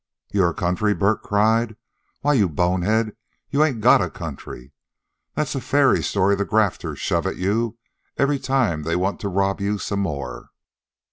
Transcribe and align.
"Your 0.33 0.51
country!" 0.51 0.95
Bert 0.95 1.21
cried. 1.21 1.75
"Why, 2.21 2.33
you 2.33 2.49
bonehead, 2.49 3.15
you 3.51 3.63
ain't 3.63 3.81
got 3.81 4.01
a 4.01 4.09
country. 4.09 4.73
That's 5.35 5.53
a 5.53 5.61
fairy 5.61 6.01
story 6.01 6.35
the 6.35 6.43
grafters 6.43 6.97
shove 6.97 7.27
at 7.27 7.37
you 7.37 7.77
every 8.17 8.39
time 8.39 8.81
they 8.81 8.95
want 8.95 9.19
to 9.19 9.29
rob 9.29 9.61
you 9.61 9.77
some 9.77 9.99
more." 9.99 10.49